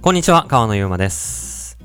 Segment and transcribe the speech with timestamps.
[0.00, 1.76] こんにちは、川野ゆうまです。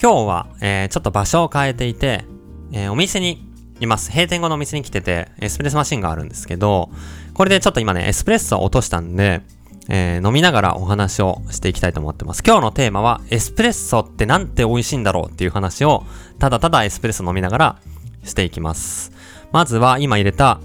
[0.00, 2.24] 今日は、えー、ちょっと場所を変えていて、
[2.72, 3.44] えーお店に
[3.80, 4.12] います。
[4.12, 6.90] 閉店後のお店に来てて、エスプレッソマシンがあるんですけど、
[7.34, 9.42] これでちょっと今ね、エスプレッソを落としたんで、
[9.88, 12.44] えー飲みながらお話をしていきたいと思ってます。
[12.46, 16.04] 今日のテーマは、エスプレッソってなんて美味しいんだろうっていう話を、
[16.38, 17.76] ただただエスプレッソ飲みながら
[18.22, 19.10] していきます。
[19.50, 20.60] まずは今入れた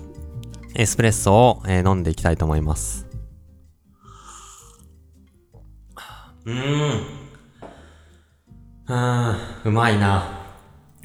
[0.75, 3.04] エスプレッソを、え飲んでいきたいと思います。
[6.46, 6.91] うーん。
[8.88, 10.46] うーん、うまいな。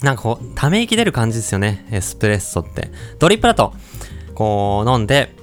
[0.03, 1.87] なんかこう、ため息出る感じですよね。
[1.91, 2.91] エスプレッソって。
[3.19, 3.75] ドリップだと、
[4.35, 5.35] こう、飲んで、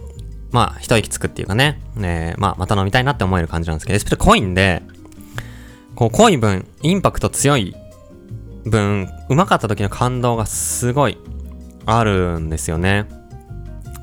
[0.52, 1.82] まあ、一息つくっていうかね。
[1.96, 4.84] ねまあ、また飲みたいなって思える感じなんですけど、エスプレッソ濃いんで、
[5.96, 7.76] こう、濃い分、インパクト強い
[8.66, 11.18] 分、うまかった時の感動がすごい
[11.88, 13.08] あるんですよね。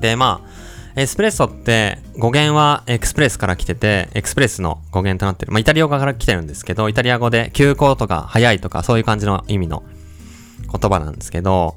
[0.01, 0.49] で、まあ、
[0.97, 5.51] エスプレッソって語源はエクスプレスから来てて、エクスプレスの語源となってる。
[5.51, 9.83] まあ、イタリア語から来てるんですけど、イタリア語で急行とか速いとかそういう感じの意味の
[10.71, 11.75] 言葉なんですけど、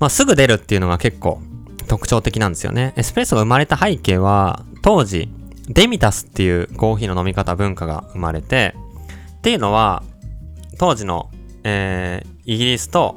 [0.00, 1.40] まあ、すぐ出るっていうのが結構
[1.86, 2.92] 特徴的なんですよね。
[2.96, 5.28] エスプレッソが生まれた背景は、当時、
[5.68, 8.74] デミタスっていうコーヒーの飲み方文化が生まれて、
[9.38, 10.02] っていうのは、
[10.78, 11.30] 当時の、
[11.64, 13.16] えー、イギリスと、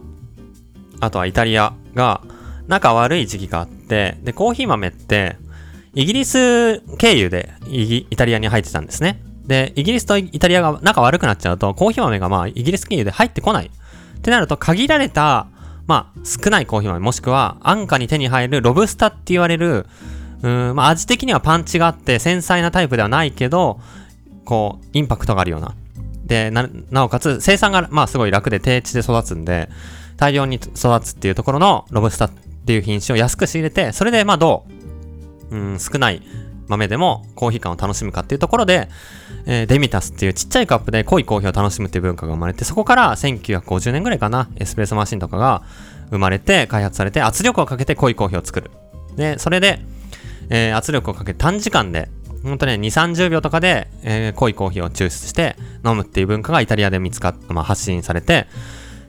[0.99, 2.21] あとはイタリアが
[2.67, 5.37] 仲悪い時期があって、で、コーヒー豆って、
[5.93, 9.21] イギリス経由でイタリアに入ってたんですね。
[9.45, 13.65] で、イギリスとイタリアが仲悪くなっちゃうと、コーヒー豆がまあ、イギリス経由で入ってこない。
[13.65, 15.47] ってなると、限られた、
[15.87, 19.87] まあ、少ないコーヒー豆、もしくは、安価に手に入るロブスタって言われる、
[20.41, 23.81] うん、まあ、味的にはパンチがあって、繊細なタイプではないけど、
[24.45, 25.75] こう、インパクトがあるような。
[26.25, 29.69] で、な、なおかつ、生産が、まあ、すごい楽で低地で育つんで、
[30.17, 32.29] 大量に育つっていうところのロブスタ
[32.61, 34.65] っていう品種を安く仕入れて、それでまあど
[35.51, 36.21] う、うん、少ない
[36.67, 38.87] 豆でもコーヒー感を楽しむかっていうところで、
[39.45, 45.63] えーデミタスっていうちっちゃいカップで濃いコーヒーを楽しむっていう文化が生まれて、そこから1950年ぐらいかな、エスプレッソマシンとかが
[46.09, 48.71] 生まれて開発されて圧力をかけて濃いコーヒーを作る。
[49.15, 49.79] で、それで、
[50.49, 52.09] えー圧力をかけて短時間で、
[52.43, 55.55] ほんとね、2、30秒とかで、えー濃いコーヒーを抽出して
[55.85, 58.47] 飲むっていう文化がイタリアで見つかっ、まあ、発信されて、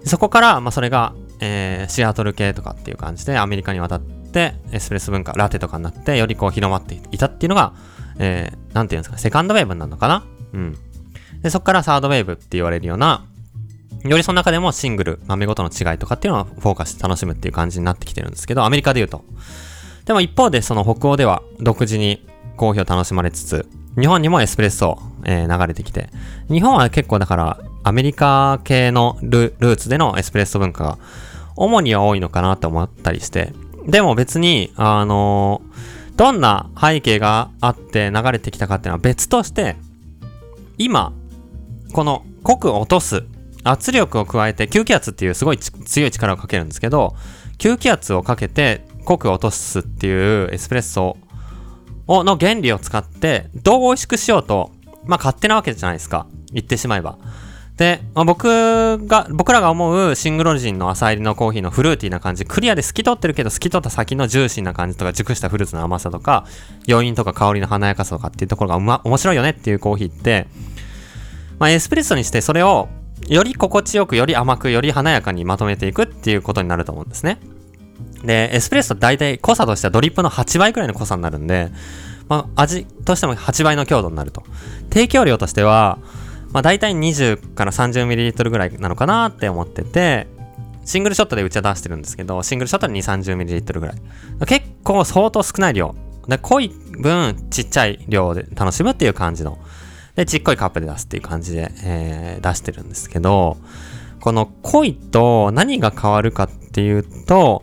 [0.05, 1.15] そこから、まあ、それが、
[1.45, 7.75] えーシアトル系とかっていう感じでアメリカに渡って、エスプレッソ文化、ラテとかになって、よりこう広まっていたっていうのが、
[8.19, 10.25] えーなんていうんですか、セカンドウェーブなのかな？
[10.53, 10.79] うん。
[11.43, 13.27] で、そこからサードウェーブって言われるような、
[14.05, 19.25] よりその中でもシングル、豆ごとの違いとかっていうのをフォーカスして楽しむっていう感じになってきてるんですけど、アメリカで言うと。
[20.05, 22.27] でも一方でその北欧では独自に
[22.57, 26.09] コーヒーを楽しまれつつ、日本にもエスプレッソ、えー流れてきて、
[26.49, 30.99] 日本は結構だからアメリカ系のルルーツでのエスプレッソ文化が
[31.57, 33.53] 主には多いのかなと思ったりして、
[33.87, 39.77] でも別に、あのーどんな背景があって流れてきたかっていうのは別として、
[40.79, 41.12] 今、
[41.93, 43.25] この濃く落とす
[43.65, 47.15] 圧力を加えて吸気圧っていうすごい強い力をかけるんですけど
[47.59, 51.17] 吸気圧をかけて濃く落とすっていうエスプレッソ
[52.07, 54.73] をの原理を使ってどう美味しくしようと
[55.05, 56.27] まあ勝手なわけじゃないですか。
[56.53, 57.19] 言ってしまえば。
[57.77, 58.47] で、まあ、僕
[59.06, 66.47] が僕らが思うシングルオリジンの朝入りのコーヒーのフルーティーな感じクリアで透き通ってるけど透き通った先のジューシーな感じとか熟したフルーツの甘さとか
[66.88, 70.47] 余韻とか香りの華やかさとかっていうところがうま面白いよねっていうコーヒーって
[71.62, 72.88] まあ、エスプレッソにしてそれを
[73.28, 77.38] より心地よくより甘くより華やかにまとめていくっていうことになると思うんですね。
[78.25, 81.71] でエスプレッソ大体濃さとしてはドリップの8倍くらいの濃さになるんで、
[82.28, 84.43] まあ、味としても8倍の強度になると。
[84.91, 86.00] 提供量としては、
[86.53, 90.27] まあ、大体20から 30ml ぐらいなのかなって思ってて
[90.85, 93.97] シングルショットでうちは出してるんですけどシングルショットで 230ml ぐらい。
[94.47, 95.95] 結構相当少ない量。
[96.29, 96.69] で濃い
[97.01, 99.59] 分ちっちゃい量で楽しむっていう感じの。
[100.15, 103.57] で、ちっこいカップで出すっていう感じで、えー出してるんですけど、
[104.21, 107.62] この濃いと何が変わるかっていうと、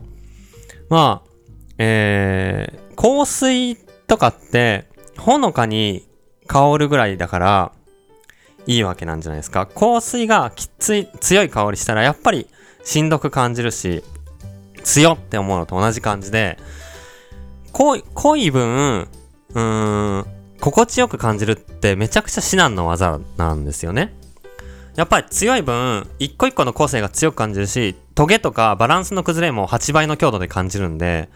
[0.90, 1.30] まあ、
[1.78, 3.76] えー、香水
[4.08, 6.08] とかって、ほのかに
[6.48, 7.72] 香るぐらいだから、
[8.70, 9.66] いいわけなんじゃないですか。
[9.66, 12.48] 香水がきつい、強い香りしたら、やっぱり
[12.84, 14.04] しんどく感じるし、
[14.84, 16.60] 強って思うのと同じ感じで、
[17.72, 19.08] 濃い、濃い分、
[19.56, 20.26] うーん、
[20.62, 24.14] 心地よく感じるってめちゃくちゃ至難の技なんですよね。
[24.96, 31.30] やっぱり強い分、一個一個の個性が強く感じるし、トゲとかバランスの崩れも8倍の強度で感じるんで、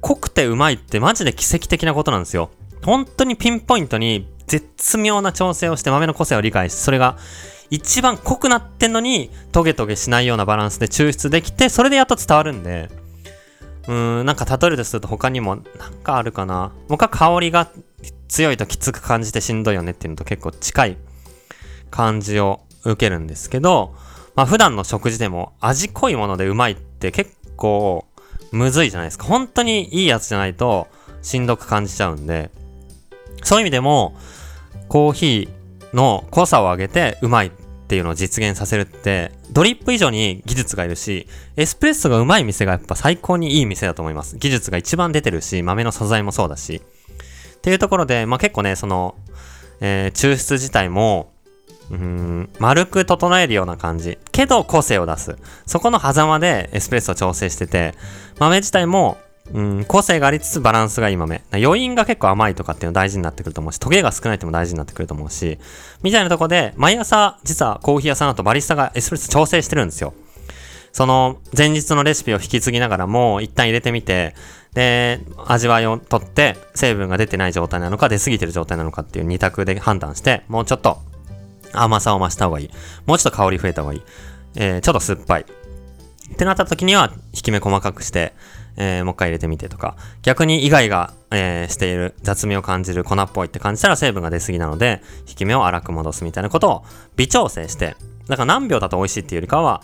[0.00, 2.50] 濃くてうまいってマジで奇跡的なことなんですよ。
[2.84, 7.16] 本当にピンポイントに絶妙な調整をして豆の個性を理解し、それが
[7.70, 12.90] 一番濃くなってんのにトゲトゲしないようなバランスで抽出できて、それでやっと伝わるんで、
[13.88, 16.72] うーん、なんか例えるとすると他にもなんかあるかな。
[16.88, 17.70] 僕は香りが
[18.28, 20.96] 強いときつく感じてしんどいよねっていうのと結構近い
[21.90, 23.94] 感じを受けるんですけど、
[24.34, 28.04] まあ普段の食事でも味濃いものでうまいって結構
[28.50, 29.24] むずいじゃないですか。
[29.24, 30.88] 本当にいいやつじゃないと
[31.22, 32.50] しんどく感じちゃうんで、
[33.44, 34.14] そういう意味でも
[34.88, 37.50] コーヒーの濃さを上げてうまいっ
[37.88, 41.26] ていうのを実現させるって、ドリップ以上に技術がいるし、
[41.56, 44.38] エスプレッソがうまい店がやっぱ最高にいい店だと思います。
[44.38, 46.80] 技術が一番出てるし、豆の素材もそうだし。
[47.56, 49.14] っていうところで、まあ、結構ね、その、
[49.80, 51.32] えー、抽出自体も、
[51.90, 54.18] うん、丸く整えるような感じ。
[54.32, 55.36] けど個性を出す。
[55.66, 57.94] そこの狭間でエスプレッソを調整してて、
[58.38, 59.18] 豆自体も、
[59.52, 61.42] うん、個性がありつつバランスがいい豆。
[61.52, 65.58] 余韻が結構甘いとかっていうの大事になってくると思うし、トゲが少ないっても大事になってくると思うし、
[66.02, 70.14] みたいなとこで、毎朝、実はコーヒー屋さんだとバリスタがエスプレッソ調整してるんですよ。
[70.92, 74.34] その、前日のレシピを引き継ぎながらも、一旦入れてみて、
[74.74, 80.98] で、味わいをとって、成分が出てない状態なのか、出過ぎてる状態なのかっていう二択で判断して、もうちょっと
[81.72, 82.70] 甘さを増した方がいい。
[83.06, 84.02] もうちょっと香り増えた方がいい。
[84.56, 85.42] えー、ちょっと酸っぱい。
[85.42, 88.34] ってなった時には、引き目細かくして、
[88.76, 96.84] えー、もう一回入れてみてとか、逆に意外が、えー、している、雑味を感じる粉っぽいって感じたら成分が出過ぎなので、引き目を粗く戻すみたいなことを
[97.16, 97.96] 微調整して、
[98.28, 99.82] だから何秒だと美味しいっていうよりかは、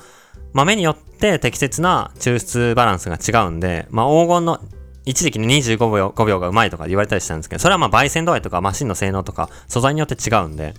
[0.52, 4.60] 豆によって適切な抽出バランスが違うんで、まあ黄金の
[5.04, 10.74] 一時期に25秒 ,5 秒がうまいとか言われたりしたんですけど、それはまあ焙煎度合いとかマシンの性能とか素材によって違うんで、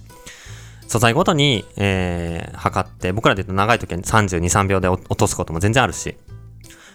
[0.88, 6.16] 素材ごとに、えー、測って、僕らで言うと長い時は32、3秒で落とすことも全然あるし、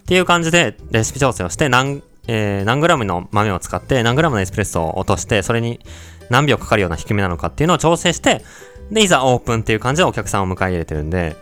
[0.05, 5.81] っていう感じでレシピ調整をして何、えー、何グラムの豆を使って何グラムのエスプレッソを落として、それに
[6.29, 8.45] 何秒かかるような低めなのかっていうのを調整して、
[8.91, 11.37] で、いざオープンっていう感じでお客さんを迎え入れてるんで、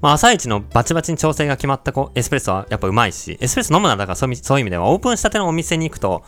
[0.00, 6.22] まあ、朝一のバチバチに調整が決まったこうエスプレッソはやっぱうまいし、エスプレッソ飲むならだからそういうそういう意味ではオープンしたてのお店に行くと、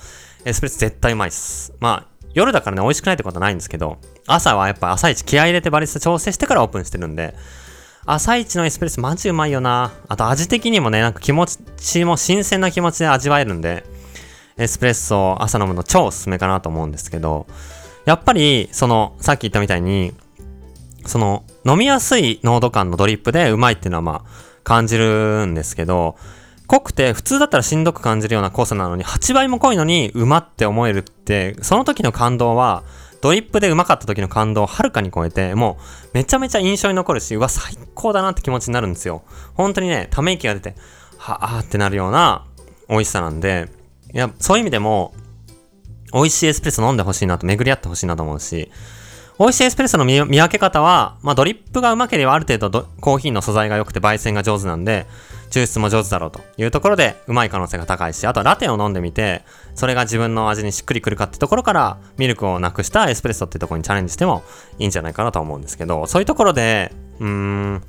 [0.45, 1.73] エスプレッソ絶対うまいっす。
[1.79, 7.35] まあ、夜だからね、美味しくないってことはないんですけど、朝はやっぱ朝一気合入れてバリスタ調整してからオープンしてるんで、
[8.09, 9.93] 朝一のエスプレッソマジうまいよな。
[10.07, 13.85] あと味的にもね、なんか気持ちも新鮮な気持ちで味わえるんで、
[14.57, 17.49] エスプレッソを朝飲むの超おすすめかなと思うんですけど、
[18.05, 20.15] やっぱり、その、さっき言ったみたいに、
[21.05, 24.31] その、飲みやすい濃度感のドリップでうまいっていうのはまあ、
[24.63, 26.17] 感じるんですけど、
[26.69, 32.83] 濃くて普通だったらしんどく感じるような濃さなのに8倍も濃いのにうまって思えるってその時の感動は
[33.21, 39.25] ドリップでうまかった時の感動をはるかに超えてもうめちゃめちゃ印象に残るしうわ最高だなって気持ちになるんですよ。
[39.55, 40.75] 本当にねため息が出て
[41.19, 42.47] はあってなるような
[42.89, 43.69] 美味しさなんで
[44.15, 45.15] いやそういう意味でも
[46.13, 48.71] 美味しいエスプレッソ飲んでほしいなと巡り合ってほしいなと思うし
[49.39, 55.07] 美味しいエスプレッソの見分け方は、まあ、ドリップがうまければある程度コーヒーの素材が良くて焙煎が上手なんで、
[55.57, 59.43] 抽出も上手だろうというところでうまい可能性が高いし、あとラテンを飲んでみて、
[59.75, 64.43] それが自分の味にしっくりくるかってところから、ミルクをなくしたエスプレッソってところにチャレンジしても
[64.79, 67.83] いいんじゃないかなと思うんですけど、そういうところで、うーん、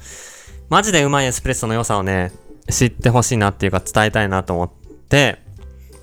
[0.70, 2.32] マジでうまいエスプレッソの良さをね、
[2.70, 4.72] 知ってほしいなっていうか伝えたいなと思っ
[5.10, 5.40] て、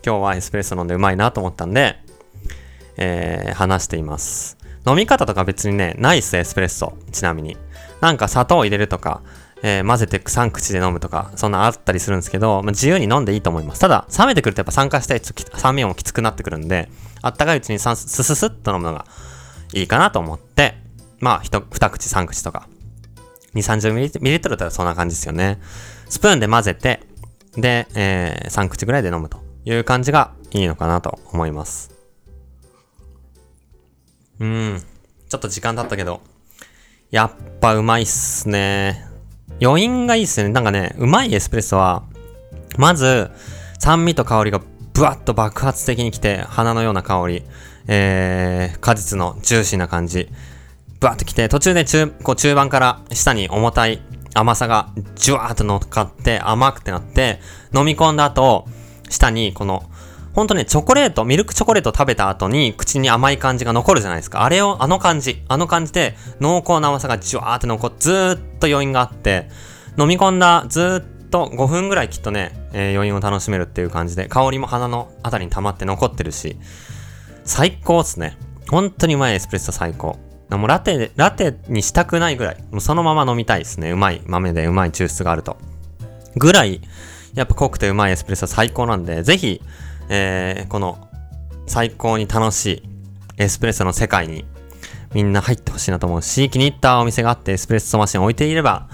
[0.04, 1.96] 今日はエスプレッソ飲んでうまいなと思ったんで、
[2.98, 4.58] えー、話しています。
[4.86, 6.92] 飲み方とか別にね、ナイスエスプレッソ。
[7.10, 7.56] ちなみに。
[8.02, 9.22] なんか砂糖を入れるとか、
[9.66, 13.80] えー、混ぜて3口で飲むとか、そんなあったりするんですけど、まあ、自由に飲んでいいと思います。
[13.80, 15.22] ただ、冷めてくるとやっぱ酸化したり、
[15.56, 16.90] 酸味もきつくなってくるんで、
[17.22, 19.06] あったかいうちにスススッと飲むのが
[19.72, 20.74] いいかなと思って、
[21.18, 22.68] まあ、2口3口とか、
[23.54, 25.58] 2、30ml だったらそんな感じですよね。
[26.10, 27.00] スプーンで混ぜて、
[27.56, 31.90] で、えー、3口ぐらいで飲むという感じがいいのかなと思います。
[34.40, 34.82] うん。
[35.30, 36.20] ちょっと時間経ったけど、
[37.10, 39.13] やっぱうまいっすね。
[39.60, 40.48] 余韻がいいっすね。
[40.48, 42.04] なんかね、うまいエスプレッソは、
[42.76, 43.30] まず、
[43.78, 44.60] 酸味と香りが
[44.92, 47.42] ブワッと爆発的に来て、花のような香り、
[47.86, 50.28] えー、果実のジューシーな感じ、
[51.00, 54.00] ブワッと来て、途中で中、こう中盤から下に重たい
[54.34, 57.40] 甘さがジュワーっと乗っかって甘くてなって、
[57.74, 58.66] 飲み込んだ後、
[59.08, 59.84] 下にこの
[60.34, 64.42] ほんとね、チョコレート、ミルクチョコレート食べた後に口に甘い感じが残るじゃないですか。
[64.42, 69.48] あれを、あの感じ、あの感じで濃厚な甘さがジュワーって残っ、ずーっと余韻があって、
[69.96, 76.56] 飲み込んだずーっと5分ぐらいきっとね、えー、余韻を楽しめるっていう感じで、香りも鼻のあたりに溜まって残ってるし、
[77.44, 78.36] 最高っすね。
[78.68, 80.18] 本当にうまいエスプレッソ最高。
[80.50, 83.92] もうラテ、ラテにしたくないぐらい、もうそのまま飲みたいですね。
[83.92, 85.58] うまい豆でうまい抽出があると。
[86.36, 86.80] ぐらい、
[87.34, 89.62] やっぱ濃くてうまいエスプレッソ最高なんで、ぜひ、
[90.08, 91.08] えー、この
[91.66, 92.82] 最高に楽しい
[93.38, 94.44] エスプレッソの世界に
[95.14, 98.88] みんな入ってほしいなと思うし、気に入ったお店があってエスプレッソマシン置いていれば、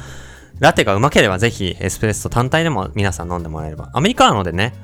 [0.59, 3.91] ラテがうまければぜひエスプレッソ単体でも皆さん飲んでもらえれば。
[3.95, 4.75] アメリカーノでね、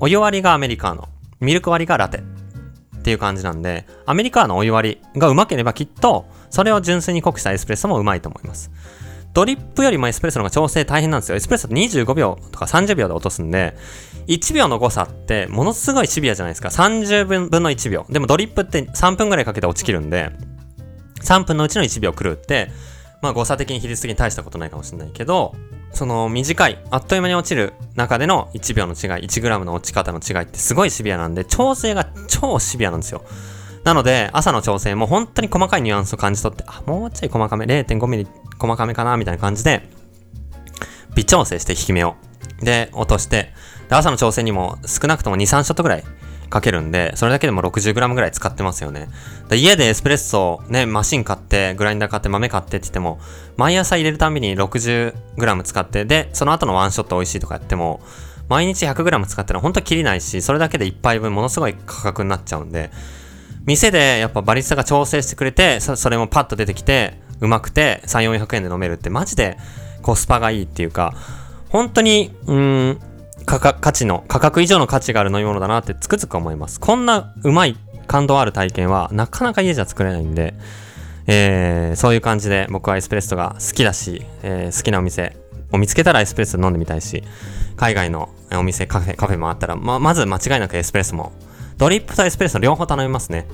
[0.00, 1.08] お湯割りがアメリカーノ、
[1.40, 8.70] ミルク割りがラテっていう感じなんで、アメリカーノお湯割りがうまければきっとそれを純粋に濃くしたエスプレッソもうまいと思います。
[9.32, 11.36] ドリップよりもエスプレッソの方が調整大変なんですよ。
[11.36, 13.76] エスプレッソって25秒とか30秒で落とすんで、
[14.26, 16.68] 1秒の誤差ってものすごいシビアじゃないですか。
[16.68, 18.06] 30分の1秒。
[18.08, 20.30] でもドリップって3分ぐらいかけて落ちきるんで、
[21.22, 22.70] 3分のうちの1秒狂って、
[23.22, 25.54] まあ誤差的に比率的に大したことないかもしれないけど、
[25.92, 33.24] その短い、あっという間に落ちる中での1秒の違い、1g の落ち方の違いってすごいシビアなんで、調整が超シビアなんですよ。
[33.84, 38.26] なので、朝の調整も本当に細かいニュアンスを感じ取って、あ、もうちょい細かめ、0.5ミリ
[38.58, 39.88] 細かめかな、みたいな感じで、
[41.14, 42.16] 微調整して引き目を。
[42.60, 43.52] で、落として、
[43.88, 46.04] で、朝の調整にも少なくとも2、3ショットぐらい
[46.50, 49.08] かけるんで、それだけでも 60g ぐらい使ってますよね。
[49.48, 53.18] で家でエスプレッソ、ね、マシン買って、グラインダー買って、豆買ってって言っても、
[53.56, 58.00] 毎朝入れるたびに 60g 使って、で、その後のワンショット美味しいとかやっても、
[58.48, 62.90] 毎日 100g 使ってるのは本当に切りないし、それだけで1杯分ものすごい価格になっちゃうんで、
[63.66, 69.56] 店でやっぱバリスタが調整してくれて、それもパッと出てきて、うまくて3、400円で飲めるってマジで
[70.02, 71.14] コスパがいいっていうか、
[71.68, 73.00] 本当に、うん、
[73.46, 76.80] 価格、価値の、価格以上の価値がある飲み物だなってつくづく思います。
[76.80, 77.76] こんなうまい
[78.06, 80.54] 感動ある体験はなかなか家じゃ作れないんで、
[81.26, 85.36] えー、そういう感じで僕はエスプレッソが好きだし、えー、好きなお店
[85.72, 87.22] を見つけたらエスプレッソ飲んでみたいし、
[87.76, 91.32] 海外のお店、カフェ、カフェもあったら、ま、まず間違いなくエスプレッソも
[91.80, 93.48] ドリップとエスプレッソ両方頼みますね。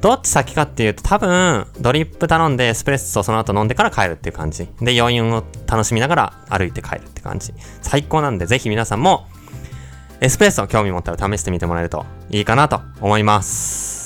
[0.00, 4.68] どっち先かっていうと多分、ドリップ頼んでエスプレッソその後飲んでから帰るっていう感じ。
[4.80, 7.52] で、余韻を楽しみながら歩いて帰るって感じ。
[7.82, 9.26] 最高なんで、ぜひ皆さんも、
[10.20, 13.97] エスプレッソ興味持ったら試してみてもらえるといいかなと思います。